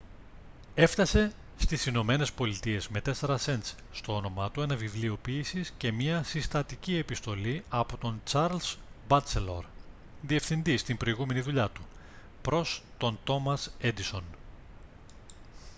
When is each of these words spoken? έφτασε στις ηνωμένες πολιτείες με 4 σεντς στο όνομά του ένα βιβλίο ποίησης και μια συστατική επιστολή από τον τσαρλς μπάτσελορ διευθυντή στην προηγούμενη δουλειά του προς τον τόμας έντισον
έφτασε 0.75 1.31
στις 1.57 1.85
ηνωμένες 1.85 2.31
πολιτείες 2.33 2.87
με 2.87 3.01
4 3.21 3.35
σεντς 3.37 3.75
στο 3.91 4.15
όνομά 4.15 4.51
του 4.51 4.61
ένα 4.61 4.75
βιβλίο 4.75 5.17
ποίησης 5.21 5.73
και 5.77 5.91
μια 5.91 6.23
συστατική 6.23 6.95
επιστολή 6.95 7.63
από 7.69 7.97
τον 7.97 8.21
τσαρλς 8.23 8.77
μπάτσελορ 9.07 9.65
διευθυντή 10.21 10.77
στην 10.77 10.97
προηγούμενη 10.97 11.41
δουλειά 11.41 11.69
του 11.69 11.81
προς 12.41 12.83
τον 12.97 13.19
τόμας 13.23 13.71
έντισον 13.79 14.23